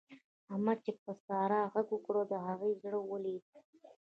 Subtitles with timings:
[0.51, 3.45] احمد چې پر سارا غږ وکړ؛ د هغې زړه ولوېد.